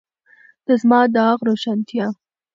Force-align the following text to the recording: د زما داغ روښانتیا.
د 0.65 0.67
زما 0.81 0.99
داغ 1.15 1.37
روښانتیا. 1.47 2.07